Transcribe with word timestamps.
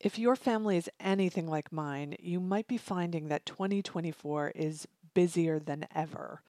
If 0.00 0.18
your 0.18 0.36
family 0.36 0.76
is 0.76 0.88
anything 1.00 1.48
like 1.48 1.72
mine, 1.72 2.14
you 2.20 2.38
might 2.38 2.68
be 2.68 2.76
finding 2.76 3.28
that 3.28 3.46
2024 3.46 4.52
is 4.54 4.86
busier 5.12 5.58
than 5.58 5.86
ever. 5.92 6.42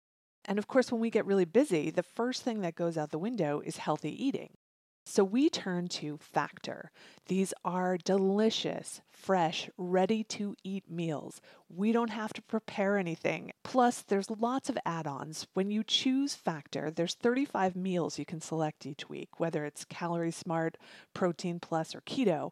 And 0.45 0.59
of 0.59 0.67
course, 0.67 0.91
when 0.91 1.01
we 1.01 1.09
get 1.09 1.25
really 1.25 1.45
busy, 1.45 1.89
the 1.89 2.03
first 2.03 2.43
thing 2.43 2.61
that 2.61 2.75
goes 2.75 2.95
out 2.95 3.09
the 3.09 3.17
window 3.17 3.59
is 3.59 3.77
healthy 3.77 4.23
eating. 4.23 4.51
So 5.03 5.23
we 5.23 5.49
turn 5.49 5.87
to 5.87 6.17
Factor. 6.17 6.91
These 7.25 7.51
are 7.65 7.97
delicious, 7.97 9.01
fresh, 9.09 9.67
ready 9.75 10.23
to 10.25 10.55
eat 10.63 10.83
meals. 10.87 11.41
We 11.67 11.91
don't 11.91 12.11
have 12.11 12.31
to 12.33 12.43
prepare 12.43 12.99
anything. 12.99 13.51
Plus, 13.63 14.03
there's 14.03 14.29
lots 14.29 14.69
of 14.69 14.77
add 14.85 15.07
ons. 15.07 15.47
When 15.55 15.71
you 15.71 15.83
choose 15.83 16.35
Factor, 16.35 16.91
there's 16.91 17.15
35 17.15 17.75
meals 17.75 18.19
you 18.19 18.25
can 18.25 18.41
select 18.41 18.85
each 18.85 19.09
week, 19.09 19.39
whether 19.39 19.65
it's 19.65 19.85
Calorie 19.85 20.29
Smart, 20.29 20.77
Protein 21.15 21.59
Plus, 21.59 21.95
or 21.95 22.01
Keto. 22.01 22.51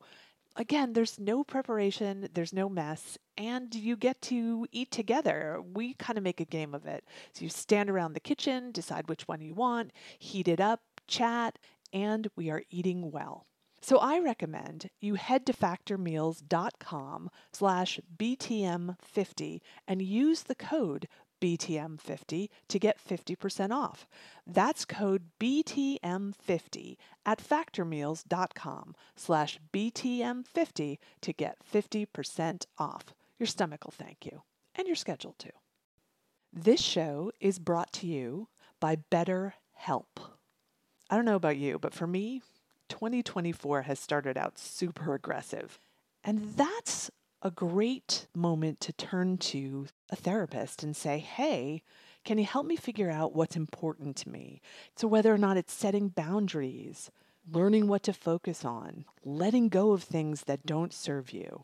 Again, 0.59 0.93
there's 0.93 1.19
no 1.19 1.43
preparation, 1.43 2.27
there's 2.33 2.51
no 2.51 2.67
mess, 2.67 3.19
and 3.37 3.73
you 3.75 3.95
get 3.95 4.19
to 4.23 4.65
eat 4.71 4.89
together. 4.89 5.61
We 5.61 5.93
kind 5.93 6.17
of 6.17 6.23
make 6.23 6.39
a 6.39 6.45
game 6.45 6.73
of 6.73 6.87
it. 6.87 7.03
So 7.33 7.43
you 7.43 7.49
stand 7.49 7.91
around 7.91 8.13
the 8.13 8.19
kitchen, 8.19 8.71
decide 8.71 9.07
which 9.07 9.27
one 9.27 9.39
you 9.39 9.53
want, 9.53 9.91
heat 10.17 10.47
it 10.47 10.59
up, 10.59 10.81
chat, 11.07 11.59
and 11.93 12.27
we 12.35 12.49
are 12.49 12.63
eating 12.71 13.11
well. 13.11 13.45
So 13.81 13.99
I 13.99 14.19
recommend 14.19 14.89
you 14.99 15.13
head 15.13 15.45
to 15.45 15.53
factormeals.com 15.53 17.29
slash 17.53 17.99
BTM50 18.17 19.59
and 19.87 20.01
use 20.01 20.41
the 20.41 20.55
code 20.55 21.07
BTM50 21.39 22.49
to 22.67 22.79
get 22.79 22.97
50% 23.03 23.71
off. 23.71 24.07
That's 24.45 24.85
code 24.85 25.23
BTM50 25.39 26.97
at 27.25 27.43
factormeals.com 27.43 28.95
slash 29.15 29.59
BTM50 29.73 30.97
to 31.21 31.33
get 31.33 31.57
50% 31.71 32.65
off. 32.77 33.13
Your 33.39 33.47
stomach 33.47 33.85
will 33.85 33.91
thank 33.91 34.25
you, 34.25 34.41
and 34.75 34.87
your 34.87 34.95
schedule 34.95 35.35
too. 35.37 35.51
This 36.51 36.81
show 36.81 37.31
is 37.39 37.59
brought 37.59 37.91
to 37.93 38.07
you 38.07 38.47
by 38.79 38.97
BetterHelp. 39.11 40.05
I 41.09 41.15
don't 41.15 41.25
know 41.25 41.35
about 41.35 41.57
you, 41.57 41.77
but 41.79 41.93
for 41.93 42.07
me, 42.07 42.41
2024 42.89 43.83
has 43.83 43.99
started 43.99 44.37
out 44.37 44.57
super 44.57 45.13
aggressive. 45.13 45.79
And 46.23 46.53
that's 46.55 47.11
a 47.41 47.51
great 47.51 48.27
moment 48.35 48.79
to 48.81 48.93
turn 48.93 49.37
to 49.37 49.87
a 50.09 50.15
therapist 50.15 50.83
and 50.83 50.95
say, 50.95 51.19
hey, 51.19 51.83
can 52.23 52.37
you 52.37 52.45
help 52.45 52.65
me 52.65 52.75
figure 52.75 53.09
out 53.09 53.35
what's 53.35 53.55
important 53.55 54.15
to 54.17 54.29
me? 54.29 54.61
So, 54.95 55.07
whether 55.07 55.33
or 55.33 55.37
not 55.37 55.55
it's 55.55 55.73
setting 55.73 56.09
boundaries, 56.09 57.09
learning 57.49 57.87
what 57.87 58.03
to 58.03 58.13
focus 58.13 58.65
on, 58.65 59.05
letting 59.23 59.69
go 59.69 59.91
of 59.91 60.03
things 60.03 60.41
that 60.43 60.65
don't 60.65 60.93
serve 60.93 61.31
you. 61.31 61.63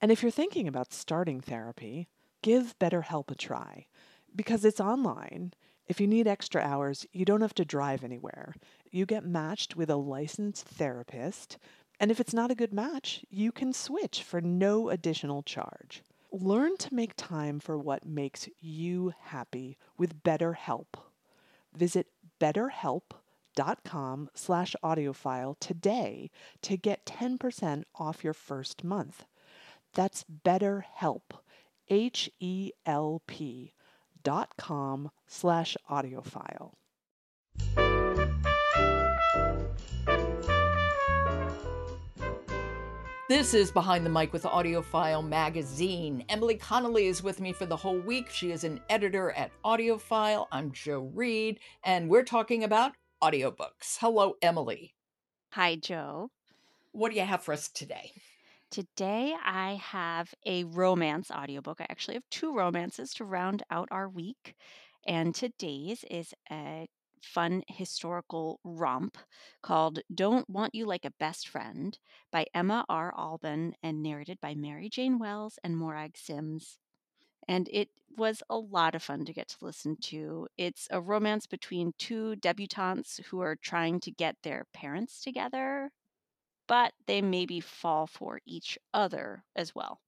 And 0.00 0.10
if 0.10 0.22
you're 0.22 0.30
thinking 0.30 0.68
about 0.68 0.92
starting 0.92 1.40
therapy, 1.40 2.08
give 2.42 2.78
BetterHelp 2.78 3.30
a 3.30 3.34
try 3.34 3.86
because 4.34 4.64
it's 4.64 4.80
online. 4.80 5.52
If 5.86 6.00
you 6.00 6.06
need 6.06 6.28
extra 6.28 6.62
hours, 6.62 7.06
you 7.12 7.24
don't 7.24 7.40
have 7.40 7.54
to 7.54 7.64
drive 7.64 8.04
anywhere. 8.04 8.54
You 8.90 9.06
get 9.06 9.24
matched 9.24 9.74
with 9.74 9.90
a 9.90 9.96
licensed 9.96 10.66
therapist, 10.66 11.58
and 12.00 12.10
if 12.10 12.20
it's 12.20 12.34
not 12.34 12.50
a 12.50 12.54
good 12.56 12.72
match, 12.72 13.24
you 13.28 13.50
can 13.52 13.72
switch 13.72 14.22
for 14.22 14.40
no 14.40 14.88
additional 14.88 15.42
charge. 15.42 16.02
Learn 16.30 16.76
to 16.78 16.94
make 16.94 17.14
time 17.16 17.58
for 17.58 17.78
what 17.78 18.06
makes 18.06 18.48
you 18.60 19.14
happy 19.18 19.78
with 19.96 20.22
BetterHelp. 20.22 20.94
Visit 21.74 22.06
betterhelp.com 22.40 24.30
slash 24.34 24.76
audiophile 24.84 25.58
today 25.58 26.30
to 26.62 26.76
get 26.76 27.06
10% 27.06 27.84
off 27.94 28.22
your 28.22 28.34
first 28.34 28.84
month. 28.84 29.24
That's 29.94 30.24
BetterHelp, 30.44 31.22
H-E-L-P 31.88 33.72
dot 34.22 34.56
com 34.58 35.10
slash 35.26 35.76
audiophile. 35.90 36.72
This 43.28 43.52
is 43.52 43.70
Behind 43.70 44.06
the 44.06 44.10
Mic 44.10 44.32
with 44.32 44.44
AudioFile 44.44 45.22
Magazine. 45.22 46.24
Emily 46.30 46.54
Connelly 46.54 47.08
is 47.08 47.22
with 47.22 47.40
me 47.40 47.52
for 47.52 47.66
the 47.66 47.76
whole 47.76 47.98
week. 47.98 48.30
She 48.30 48.52
is 48.52 48.64
an 48.64 48.80
editor 48.88 49.32
at 49.32 49.50
AudioFile. 49.66 50.46
I'm 50.50 50.72
Jo 50.72 51.10
Reed, 51.12 51.60
and 51.84 52.08
we're 52.08 52.24
talking 52.24 52.64
about 52.64 52.92
audiobooks. 53.22 53.98
Hello, 54.00 54.36
Emily. 54.40 54.94
Hi, 55.50 55.76
Jo. 55.76 56.30
What 56.92 57.10
do 57.10 57.18
you 57.18 57.26
have 57.26 57.42
for 57.42 57.52
us 57.52 57.68
today? 57.68 58.12
Today 58.70 59.34
I 59.44 59.74
have 59.74 60.32
a 60.46 60.64
romance 60.64 61.30
audiobook. 61.30 61.82
I 61.82 61.86
actually 61.90 62.14
have 62.14 62.30
two 62.30 62.54
romances 62.54 63.12
to 63.14 63.26
round 63.26 63.62
out 63.70 63.88
our 63.90 64.08
week. 64.08 64.54
And 65.06 65.34
today's 65.34 66.02
is 66.10 66.32
a 66.50 66.88
fun 67.24 67.64
historical 67.68 68.60
romp 68.64 69.18
called 69.62 70.00
Don't 70.14 70.48
Want 70.48 70.74
You 70.74 70.86
Like 70.86 71.04
a 71.04 71.10
Best 71.12 71.48
Friend 71.48 71.98
by 72.30 72.46
Emma 72.54 72.84
R. 72.88 73.14
Alban 73.14 73.74
and 73.82 74.02
narrated 74.02 74.40
by 74.40 74.54
Mary 74.54 74.88
Jane 74.88 75.18
Wells 75.18 75.58
and 75.64 75.76
Morag 75.76 76.16
Sims. 76.16 76.78
And 77.48 77.68
it 77.72 77.90
was 78.16 78.42
a 78.48 78.58
lot 78.58 78.94
of 78.94 79.02
fun 79.02 79.24
to 79.24 79.32
get 79.32 79.48
to 79.48 79.64
listen 79.64 79.96
to. 80.02 80.48
It's 80.56 80.88
a 80.90 81.00
romance 81.00 81.46
between 81.46 81.92
two 81.98 82.36
debutantes 82.36 83.18
who 83.26 83.40
are 83.40 83.56
trying 83.56 84.00
to 84.00 84.12
get 84.12 84.36
their 84.42 84.66
parents 84.72 85.20
together, 85.20 85.92
but 86.68 86.94
they 87.06 87.22
maybe 87.22 87.60
fall 87.60 88.06
for 88.06 88.40
each 88.46 88.78
other 88.94 89.44
as 89.56 89.74
well. 89.74 90.00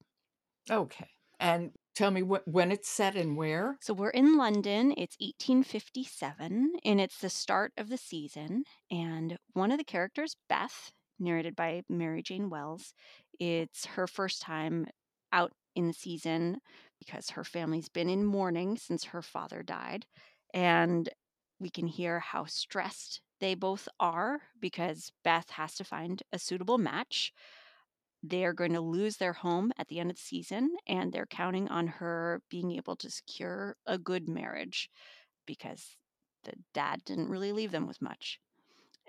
Okay. 0.70 1.10
And 1.38 1.72
tell 1.94 2.10
me 2.10 2.22
wh- 2.22 2.46
when 2.46 2.72
it's 2.72 2.88
set 2.88 3.16
and 3.16 3.36
where? 3.36 3.76
So 3.80 3.94
we're 3.94 4.10
in 4.10 4.36
London. 4.36 4.92
It's 4.96 5.16
1857, 5.20 6.72
and 6.84 7.00
it's 7.00 7.18
the 7.18 7.30
start 7.30 7.72
of 7.76 7.88
the 7.88 7.96
season. 7.96 8.64
And 8.90 9.38
one 9.52 9.72
of 9.72 9.78
the 9.78 9.84
characters, 9.84 10.36
Beth, 10.48 10.92
narrated 11.18 11.56
by 11.56 11.82
Mary 11.88 12.22
Jane 12.22 12.50
Wells, 12.50 12.94
it's 13.38 13.86
her 13.86 14.06
first 14.06 14.42
time 14.42 14.86
out 15.32 15.52
in 15.76 15.86
the 15.86 15.92
season 15.92 16.58
because 16.98 17.30
her 17.30 17.44
family's 17.44 17.88
been 17.88 18.08
in 18.08 18.24
mourning 18.24 18.76
since 18.76 19.04
her 19.04 19.22
father 19.22 19.62
died. 19.62 20.04
And 20.52 21.08
we 21.58 21.70
can 21.70 21.86
hear 21.86 22.20
how 22.20 22.46
stressed 22.46 23.20
they 23.40 23.54
both 23.54 23.88
are 23.98 24.40
because 24.60 25.12
Beth 25.24 25.50
has 25.50 25.74
to 25.76 25.84
find 25.84 26.22
a 26.32 26.38
suitable 26.38 26.78
match 26.78 27.32
they're 28.22 28.52
going 28.52 28.72
to 28.72 28.80
lose 28.80 29.16
their 29.16 29.32
home 29.32 29.72
at 29.78 29.88
the 29.88 29.98
end 29.98 30.10
of 30.10 30.16
the 30.16 30.22
season 30.22 30.74
and 30.86 31.12
they're 31.12 31.26
counting 31.26 31.68
on 31.68 31.86
her 31.86 32.42
being 32.50 32.72
able 32.72 32.96
to 32.96 33.10
secure 33.10 33.76
a 33.86 33.98
good 33.98 34.28
marriage 34.28 34.90
because 35.46 35.96
the 36.44 36.52
dad 36.74 37.02
didn't 37.04 37.28
really 37.28 37.52
leave 37.52 37.72
them 37.72 37.86
with 37.86 38.00
much. 38.02 38.38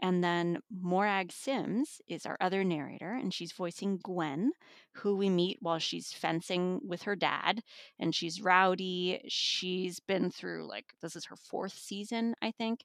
And 0.02 0.24
then 0.24 0.60
Morag 0.72 1.32
Sims 1.32 2.02
is 2.08 2.26
our 2.26 2.36
other 2.42 2.64
narrator, 2.64 3.14
and 3.14 3.32
she's 3.32 3.52
voicing 3.52 4.00
Gwen, 4.04 4.52
who 4.94 5.16
we 5.16 5.30
meet 5.30 5.60
while 5.62 5.78
she's 5.78 6.12
fencing 6.12 6.80
with 6.84 7.04
her 7.04 7.16
dad. 7.16 7.62
And 8.00 8.14
she's 8.14 8.42
rowdy. 8.42 9.22
She's 9.28 10.00
been 10.00 10.32
through, 10.32 10.68
like, 10.68 10.86
this 11.04 11.16
is 11.16 11.26
her 11.26 11.36
fourth 11.36 11.74
season, 11.74 12.34
I 12.42 12.50
think. 12.50 12.84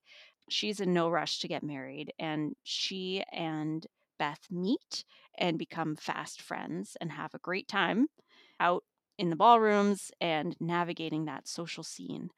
She's 0.50 0.80
in 0.80 0.92
no 0.92 1.08
rush 1.08 1.38
to 1.38 1.48
get 1.48 1.62
married. 1.62 2.12
And 2.18 2.54
she 2.64 3.24
and 3.32 3.86
Beth 4.18 4.50
meet 4.50 5.04
and 5.38 5.58
become 5.58 5.96
fast 5.96 6.40
friends 6.42 6.96
and 7.00 7.12
have 7.12 7.34
a 7.34 7.38
great 7.38 7.68
time 7.68 8.08
out 8.60 8.84
in 9.18 9.30
the 9.30 9.36
ballrooms 9.36 10.10
and 10.20 10.56
navigating 10.60 11.24
that 11.24 11.48
social 11.48 11.82
scene. 11.84 12.30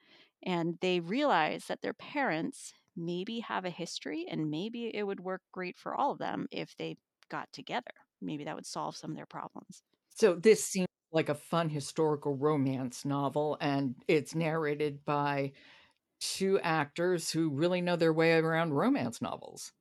And 0.42 0.78
they 0.80 1.00
realize 1.00 1.66
that 1.66 1.80
their 1.82 1.94
parents 1.94 2.72
maybe 2.96 3.40
have 3.40 3.64
a 3.64 3.70
history 3.70 4.26
and 4.28 4.50
maybe 4.50 4.94
it 4.94 5.04
would 5.04 5.20
work 5.20 5.42
great 5.52 5.78
for 5.78 5.94
all 5.94 6.12
of 6.12 6.18
them 6.18 6.46
if 6.50 6.76
they 6.76 6.96
got 7.28 7.52
together. 7.52 7.92
Maybe 8.20 8.44
that 8.44 8.56
would 8.56 8.66
solve 8.66 8.96
some 8.96 9.10
of 9.10 9.16
their 9.16 9.26
problems. 9.26 9.82
So 10.10 10.34
this 10.34 10.64
seems 10.64 10.88
like 11.12 11.28
a 11.28 11.34
fun 11.34 11.70
historical 11.70 12.36
romance 12.36 13.04
novel, 13.04 13.56
and 13.60 14.02
it's 14.08 14.34
narrated 14.34 15.04
by 15.04 15.52
two 16.20 16.60
actors 16.60 17.30
who 17.32 17.50
really 17.50 17.80
know 17.82 17.96
their 17.96 18.12
way 18.12 18.34
around 18.34 18.74
romance 18.74 19.22
novels. 19.22 19.72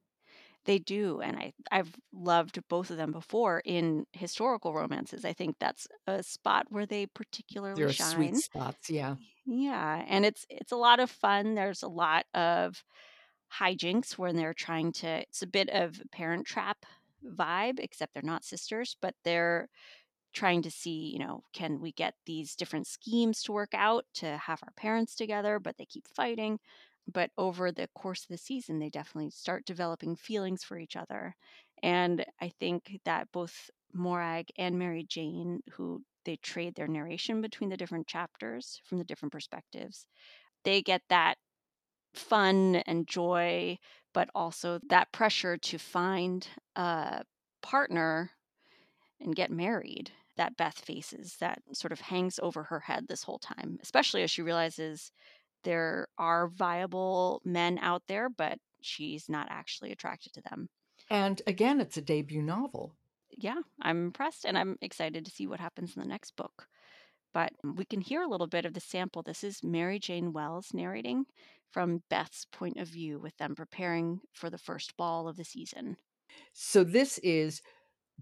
They 0.68 0.80
do, 0.80 1.22
and 1.22 1.38
I 1.38 1.54
I've 1.72 1.96
loved 2.14 2.62
both 2.70 2.92
of 2.92 2.98
them 2.98 3.12
before 3.12 3.62
in 3.66 4.06
historical 4.14 4.74
romances. 4.76 5.26
I 5.26 5.34
think 5.34 5.58
that's 5.60 5.88
a 6.08 6.22
spot 6.24 6.68
where 6.70 6.86
they 6.86 7.08
particularly 7.08 7.76
There 7.76 7.88
are 7.88 7.94
shine. 7.94 7.94
sweet 7.94 8.36
spots, 8.36 8.90
yeah. 8.90 9.16
Yeah, 9.46 10.04
and 10.08 10.26
it's 10.26 10.46
it's 10.50 10.72
a 10.72 10.76
lot 10.78 11.00
of 11.00 11.10
fun. 11.10 11.56
There's 11.56 11.84
a 11.84 11.88
lot 11.88 12.26
of 12.34 12.84
hijinks 13.54 14.18
when 14.18 14.36
they're 14.36 14.54
trying 14.54 14.92
to 14.94 15.08
it's 15.22 15.42
a 15.42 15.48
bit 15.48 15.70
of 15.70 16.02
Parent 16.12 16.46
Trap 16.48 16.86
vibe, 17.26 17.80
except 17.80 18.14
they're 18.14 18.24
not 18.24 18.44
sisters, 18.46 18.98
but 19.02 19.16
they're 19.24 19.70
trying 20.34 20.62
to 20.64 20.72
see, 20.72 21.12
you 21.12 21.20
know, 21.20 21.44
can 21.54 21.82
we 21.82 21.92
get 21.94 22.16
these 22.26 22.56
different 22.56 22.88
schemes 22.88 23.44
to 23.44 23.52
work 23.54 23.74
out 23.74 24.06
to 24.16 24.38
have 24.38 24.62
our 24.64 24.74
parents 24.78 25.16
together, 25.16 25.60
but 25.60 25.78
they 25.78 25.86
keep 25.86 26.08
fighting. 26.08 26.60
But 27.12 27.32
over 27.38 27.72
the 27.72 27.88
course 27.96 28.24
of 28.24 28.30
the 28.30 28.38
season, 28.38 28.80
they 28.80 28.90
definitely 28.90 29.32
start 29.32 29.66
developing 29.66 30.16
feelings 30.16 30.64
for 30.64 30.78
each 30.78 30.96
other. 30.96 31.36
And 31.82 32.26
I 32.42 32.50
think 32.60 33.00
that 33.06 33.32
both 33.32 33.70
Morag 33.94 34.52
and 34.58 34.78
Mary 34.78 35.06
Jane, 35.08 35.62
who 35.72 36.04
they 36.26 36.36
trade 36.38 36.76
their 36.76 36.88
narration 36.88 37.42
between 37.42 37.70
the 37.70 37.78
different 37.78 38.08
chapters 38.08 38.82
from 38.84 38.98
the 38.98 39.06
different 39.06 39.32
perspectives. 39.32 40.06
They 40.66 40.82
get 40.82 41.02
that 41.10 41.38
fun 42.14 42.78
and 42.88 43.08
joy, 43.08 43.78
but 44.14 44.30
also 44.36 44.80
that 44.90 45.12
pressure 45.14 45.58
to 45.58 45.78
find 45.78 46.48
a 46.76 47.24
partner 47.62 48.32
and 49.22 49.36
get 49.36 49.52
married 49.52 50.12
that 50.36 50.58
Beth 50.58 50.78
faces 50.78 51.38
that 51.40 51.62
sort 51.74 51.92
of 51.92 52.02
hangs 52.02 52.40
over 52.44 52.64
her 52.64 52.82
head 52.82 53.08
this 53.08 53.24
whole 53.24 53.40
time, 53.40 53.80
especially 53.82 54.24
as 54.24 54.30
she 54.32 54.42
realizes 54.42 55.12
there 55.64 56.08
are 56.18 56.48
viable 56.48 57.42
men 57.46 57.80
out 57.80 58.04
there, 58.08 58.30
but 58.30 58.60
she's 58.82 59.30
not 59.30 59.48
actually 59.50 59.92
attracted 59.92 60.34
to 60.34 60.42
them. 60.42 60.70
And 61.10 61.42
again, 61.48 61.80
it's 61.80 61.98
a 61.98 62.02
debut 62.02 62.42
novel. 62.42 62.96
Yeah, 63.32 63.62
I'm 63.82 64.06
impressed 64.06 64.46
and 64.46 64.58
I'm 64.58 64.78
excited 64.82 65.26
to 65.26 65.32
see 65.32 65.48
what 65.48 65.60
happens 65.60 65.96
in 65.96 66.02
the 66.02 66.08
next 66.08 66.36
book. 66.36 66.68
But 67.34 67.54
we 67.64 67.86
can 67.86 68.02
hear 68.02 68.22
a 68.22 68.28
little 68.28 68.48
bit 68.48 68.66
of 68.66 68.74
the 68.74 68.80
sample. 68.80 69.22
This 69.22 69.44
is 69.44 69.64
Mary 69.64 70.00
Jane 70.00 70.34
Wells 70.34 70.74
narrating 70.74 71.26
from 71.72 72.02
Beth's 72.10 72.46
point 72.46 72.78
of 72.78 72.88
view 72.88 73.20
with 73.20 73.38
them 73.38 73.54
preparing 73.54 74.22
for 74.34 74.50
the 74.50 74.58
first 74.58 74.96
ball 74.98 75.28
of 75.28 75.38
the 75.38 75.44
season. 75.44 75.98
So 76.54 76.84
this 76.84 77.20
is 77.20 77.62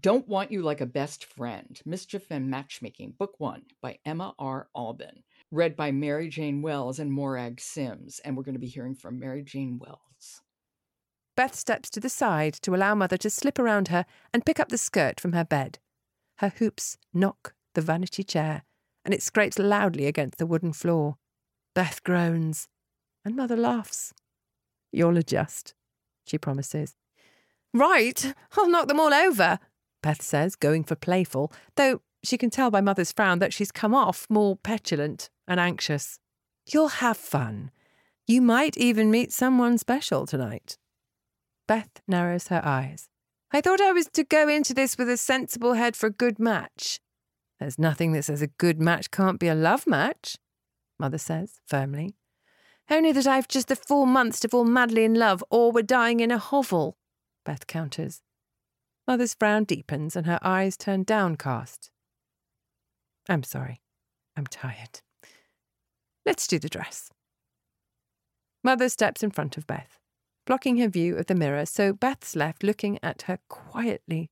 Don't 0.00 0.28
Want 0.28 0.52
You 0.52 0.62
Like 0.62 0.80
a 0.80 0.86
Best 0.86 1.24
Friend 1.24 1.80
Mischief 1.84 2.26
and 2.30 2.50
Matchmaking, 2.50 3.14
Book 3.18 3.34
One 3.38 3.62
by 3.80 3.98
Emma 4.04 4.34
R. 4.38 4.68
Alban, 4.74 5.22
read 5.50 5.76
by 5.76 5.92
Mary 5.92 6.28
Jane 6.28 6.62
Wells 6.62 6.98
and 6.98 7.12
Morag 7.12 7.60
Sims. 7.60 8.20
And 8.24 8.36
we're 8.36 8.42
going 8.42 8.54
to 8.54 8.60
be 8.60 8.66
hearing 8.66 8.94
from 8.94 9.18
Mary 9.18 9.42
Jane 9.42 9.78
Wells. 9.78 10.42
Beth 11.36 11.54
steps 11.54 11.90
to 11.90 12.00
the 12.00 12.08
side 12.08 12.54
to 12.62 12.74
allow 12.74 12.94
Mother 12.94 13.18
to 13.18 13.30
slip 13.30 13.58
around 13.58 13.88
her 13.88 14.06
and 14.32 14.46
pick 14.46 14.58
up 14.58 14.70
the 14.70 14.78
skirt 14.78 15.20
from 15.20 15.32
her 15.32 15.44
bed. 15.44 15.78
Her 16.38 16.48
hoops 16.48 16.96
knock 17.12 17.54
the 17.74 17.82
vanity 17.82 18.22
chair, 18.22 18.64
and 19.04 19.12
it 19.12 19.22
scrapes 19.22 19.58
loudly 19.58 20.06
against 20.06 20.38
the 20.38 20.46
wooden 20.46 20.72
floor. 20.72 21.16
Beth 21.74 22.02
groans, 22.02 22.68
and 23.24 23.36
Mother 23.36 23.56
laughs. 23.56 24.14
You'll 24.92 25.18
adjust, 25.18 25.74
she 26.26 26.38
promises. 26.38 26.94
Right, 27.74 28.34
I'll 28.56 28.70
knock 28.70 28.88
them 28.88 29.00
all 29.00 29.12
over, 29.12 29.58
Beth 30.02 30.22
says, 30.22 30.56
going 30.56 30.84
for 30.84 30.96
playful, 30.96 31.52
though 31.76 32.00
she 32.24 32.38
can 32.38 32.48
tell 32.48 32.70
by 32.70 32.80
Mother's 32.80 33.12
frown 33.12 33.40
that 33.40 33.52
she's 33.52 33.70
come 33.70 33.94
off 33.94 34.26
more 34.30 34.56
petulant 34.56 35.28
and 35.46 35.60
anxious. 35.60 36.18
You'll 36.66 36.88
have 36.88 37.16
fun. 37.16 37.70
You 38.26 38.42
might 38.42 38.76
even 38.76 39.10
meet 39.10 39.32
someone 39.32 39.78
special 39.78 40.26
tonight. 40.26 40.78
Beth 41.68 42.00
narrows 42.08 42.48
her 42.48 42.60
eyes. 42.64 43.08
I 43.52 43.60
thought 43.60 43.80
I 43.80 43.92
was 43.92 44.08
to 44.14 44.24
go 44.24 44.48
into 44.48 44.74
this 44.74 44.98
with 44.98 45.08
a 45.08 45.16
sensible 45.16 45.74
head 45.74 45.96
for 45.96 46.06
a 46.06 46.10
good 46.10 46.38
match. 46.38 47.00
There's 47.60 47.78
nothing 47.78 48.12
that 48.12 48.24
says 48.24 48.42
a 48.42 48.48
good 48.48 48.80
match 48.80 49.10
can't 49.10 49.40
be 49.40 49.48
a 49.48 49.54
love 49.54 49.86
match, 49.86 50.36
Mother 50.98 51.18
says 51.18 51.60
firmly. 51.66 52.16
Only 52.90 53.12
that 53.12 53.26
I've 53.26 53.48
just 53.48 53.68
the 53.68 53.76
four 53.76 54.06
months 54.06 54.40
to 54.40 54.48
fall 54.48 54.64
madly 54.64 55.04
in 55.04 55.14
love, 55.14 55.42
or 55.50 55.72
we're 55.72 55.82
dying 55.82 56.20
in 56.20 56.30
a 56.30 56.38
hovel, 56.38 56.96
Beth 57.44 57.66
counters. 57.66 58.22
Mother's 59.06 59.34
frown 59.34 59.64
deepens 59.64 60.16
and 60.16 60.26
her 60.26 60.38
eyes 60.42 60.76
turn 60.76 61.04
downcast. 61.04 61.90
I'm 63.28 63.42
sorry. 63.42 63.80
I'm 64.36 64.46
tired. 64.46 65.00
Let's 66.26 66.48
do 66.48 66.58
the 66.58 66.68
dress. 66.68 67.10
Mother 68.64 68.88
steps 68.88 69.22
in 69.22 69.30
front 69.30 69.56
of 69.56 69.66
Beth, 69.66 69.96
blocking 70.44 70.78
her 70.78 70.88
view 70.88 71.16
of 71.16 71.26
the 71.26 71.36
mirror, 71.36 71.64
so 71.64 71.92
Beth's 71.92 72.34
left 72.34 72.64
looking 72.64 72.98
at 73.00 73.22
her 73.22 73.38
quietly 73.48 74.28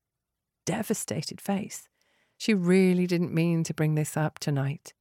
devastated 0.67 1.41
face. 1.41 1.89
She 2.37 2.53
really 2.53 3.07
didn't 3.07 3.33
mean 3.33 3.63
to 3.63 3.75
bring 3.75 3.95
this 3.95 4.17
up 4.17 4.41
tonight. 4.41 4.93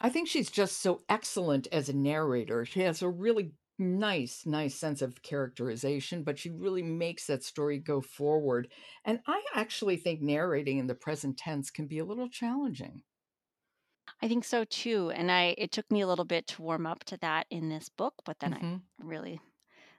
I 0.00 0.08
think 0.08 0.26
she's 0.26 0.50
just 0.50 0.80
so 0.80 1.02
excellent 1.08 1.66
as 1.70 1.88
a 1.88 1.96
narrator. 1.96 2.64
She 2.64 2.80
has 2.80 3.02
a 3.02 3.08
really 3.10 3.52
nice, 3.78 4.46
nice 4.46 4.74
sense 4.74 5.02
of 5.02 5.22
characterization, 5.22 6.22
but 6.22 6.38
she 6.38 6.50
really 6.50 6.82
makes 6.82 7.26
that 7.26 7.44
story 7.44 7.78
go 7.78 8.00
forward. 8.00 8.68
And 9.04 9.20
I 9.26 9.42
actually 9.54 9.96
think 9.96 10.22
narrating 10.22 10.78
in 10.78 10.86
the 10.86 10.94
present 10.94 11.36
tense 11.36 11.70
can 11.70 11.86
be 11.86 11.98
a 11.98 12.04
little 12.04 12.28
challenging. 12.28 13.02
I 14.20 14.28
think 14.28 14.44
so 14.44 14.64
too. 14.64 15.10
And 15.10 15.30
I 15.30 15.54
it 15.58 15.72
took 15.72 15.90
me 15.90 16.00
a 16.00 16.06
little 16.06 16.24
bit 16.24 16.46
to 16.48 16.62
warm 16.62 16.86
up 16.86 17.04
to 17.04 17.16
that 17.18 17.46
in 17.50 17.68
this 17.68 17.88
book, 17.88 18.14
but 18.24 18.38
then 18.38 18.52
Mhm. 18.52 18.88
I 19.00 19.04
really 19.04 19.40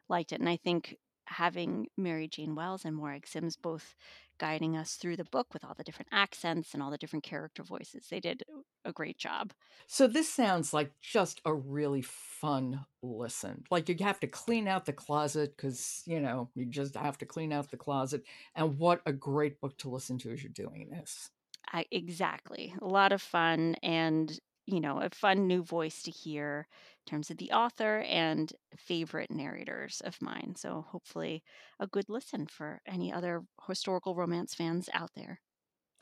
liked 0.09 0.33
it. 0.33 0.39
And 0.41 0.49
I 0.49 0.57
think 0.57 0.97
having 1.27 1.89
Mary 1.97 2.27
Jane 2.27 2.55
Wells 2.55 2.85
and 2.85 2.95
Morag 2.95 3.27
Sims 3.27 3.57
both 3.57 3.95
guiding 4.39 4.77
us 4.77 4.95
through 4.97 5.17
the 5.17 5.25
book 5.25 5.53
with 5.53 5.63
all 5.65 5.75
the 5.75 5.83
different 5.85 6.09
accents 6.13 6.73
and 6.73 6.83
all 6.83 6.91
the 6.91 6.97
different 6.99 7.23
character 7.25 7.63
voices, 7.63 8.09
they 8.09 8.19
did 8.21 8.43
a 8.85 8.93
great 8.93 9.17
job. 9.17 9.53
So 9.87 10.07
this 10.07 10.31
sounds 10.31 10.73
like 10.73 10.99
just 10.99 11.41
a 11.45 11.53
really 11.53 12.01
fun 12.01 12.85
listen. 13.01 13.63
Like 13.71 13.89
you 13.89 13.95
have 13.99 14.19
to 14.19 14.27
clean 14.27 14.67
out 14.67 14.85
the 14.85 14.93
closet 14.93 15.55
because, 15.55 16.03
you 16.05 16.19
know, 16.19 16.51
you 16.55 16.65
just 16.65 16.95
have 16.95 17.17
to 17.19 17.25
clean 17.25 17.51
out 17.51 17.71
the 17.71 17.77
closet. 17.77 18.23
And 18.55 18.77
what 18.77 19.01
a 19.05 19.13
great 19.13 19.59
book 19.59 19.77
to 19.79 19.89
listen 19.89 20.17
to 20.19 20.31
as 20.31 20.43
you're 20.43 20.51
doing 20.51 20.89
this. 20.89 21.31
I, 21.71 21.85
exactly. 21.91 22.73
A 22.81 22.85
lot 22.87 23.11
of 23.11 23.21
fun 23.21 23.75
and, 23.83 24.39
you 24.65 24.79
know, 24.81 24.99
a 24.99 25.09
fun 25.09 25.47
new 25.47 25.63
voice 25.63 26.01
to 26.03 26.11
hear 26.11 26.67
in 27.05 27.11
terms 27.11 27.29
of 27.31 27.37
the 27.37 27.51
author 27.51 27.99
and 27.99 28.51
favorite 28.75 29.31
narrators 29.31 30.01
of 30.01 30.21
mine. 30.21 30.55
So 30.57 30.81
hopefully 30.81 31.43
a 31.79 31.87
good 31.87 32.09
listen 32.09 32.47
for 32.47 32.81
any 32.85 33.11
other 33.13 33.43
historical 33.67 34.15
romance 34.15 34.55
fans 34.55 34.89
out 34.93 35.11
there. 35.15 35.41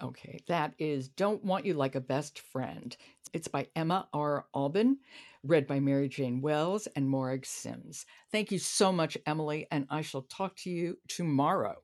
Okay, 0.01 0.39
that 0.47 0.75
is 0.77 1.09
Don't 1.09 1.43
Want 1.43 1.65
You 1.65 1.73
Like 1.73 1.95
a 1.95 2.01
Best 2.01 2.37
Friend. 2.37 2.95
It's 3.33 3.47
by 3.47 3.69
Emma 3.75 4.07
R. 4.13 4.47
Alban, 4.53 4.99
read 5.43 5.65
by 5.65 5.79
Mary 5.79 6.07
Jane 6.07 6.39
Wells 6.41 6.85
and 6.87 7.09
Morag 7.09 7.45
Sims. 7.47 8.05
Thank 8.31 8.51
you 8.51 8.59
so 8.59 8.91
much, 8.91 9.17
Emily, 9.25 9.67
and 9.71 9.87
I 9.89 10.01
shall 10.01 10.21
talk 10.23 10.55
to 10.57 10.69
you 10.69 10.99
tomorrow. 11.07 11.81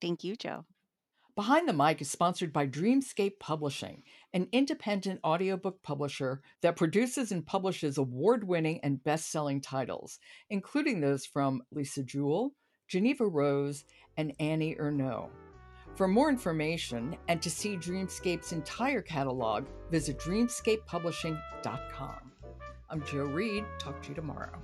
Thank 0.00 0.24
you, 0.24 0.36
Jo. 0.36 0.66
Behind 1.40 1.64
the 1.66 1.72
Mic 1.72 2.02
is 2.02 2.10
sponsored 2.10 2.52
by 2.52 2.66
Dreamscape 2.66 3.38
Publishing, 3.40 4.02
an 4.34 4.46
independent 4.52 5.20
audiobook 5.24 5.82
publisher 5.82 6.42
that 6.60 6.76
produces 6.76 7.32
and 7.32 7.46
publishes 7.46 7.96
award 7.96 8.44
winning 8.44 8.78
and 8.82 9.02
best 9.02 9.32
selling 9.32 9.62
titles, 9.62 10.18
including 10.50 11.00
those 11.00 11.24
from 11.24 11.62
Lisa 11.72 12.02
Jewell, 12.02 12.52
Jeneva 12.92 13.26
Rose, 13.26 13.86
and 14.18 14.34
Annie 14.38 14.74
Ernaux. 14.74 15.30
For 15.94 16.06
more 16.06 16.28
information 16.28 17.16
and 17.28 17.40
to 17.40 17.48
see 17.48 17.74
Dreamscape's 17.74 18.52
entire 18.52 19.00
catalog, 19.00 19.64
visit 19.90 20.18
dreamscapepublishing.com. 20.18 22.32
I'm 22.90 23.02
Jo 23.06 23.20
Reed. 23.20 23.64
Talk 23.78 24.02
to 24.02 24.10
you 24.10 24.14
tomorrow. 24.14 24.58